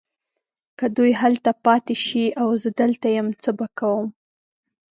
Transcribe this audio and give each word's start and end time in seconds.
که 0.77 0.85
دوی 0.95 1.11
هلته 1.21 1.51
پاته 1.63 1.95
شي 2.05 2.25
او 2.41 2.47
زه 2.61 2.69
دلته 2.79 3.07
یم 3.17 3.27
څه 3.43 3.51
به 3.57 3.67
کوم؟ 3.79 4.05